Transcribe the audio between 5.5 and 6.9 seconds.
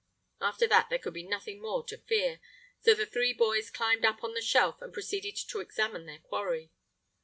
examine their quarry.